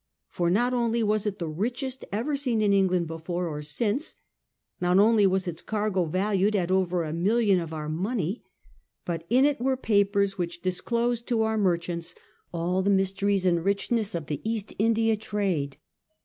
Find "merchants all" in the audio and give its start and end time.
11.55-12.81